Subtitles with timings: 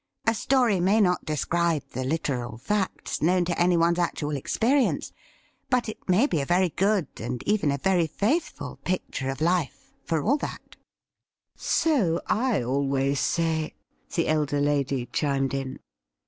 [0.25, 5.13] A story may not describe the literal facts known to anyone's actual experience,
[5.69, 9.93] but it may be a very good, and even a very faithful, picture of life,
[10.03, 10.75] for all that.'
[11.55, 13.75] JIM'S NEW ACQUAINTANCES 23' So I always say,'
[14.15, 15.77] the elder lady chimed in.